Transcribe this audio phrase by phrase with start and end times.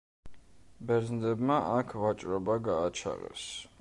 [0.91, 3.45] ბერძნებმა აქ ვაჭრობა გააჩაღეს.